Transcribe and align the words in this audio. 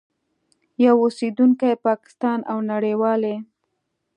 یو 0.85 0.95
اوسېدونکی 1.03 1.73
پاکستان 1.87 2.39
او 2.51 2.57
نړیوالي 2.71 3.35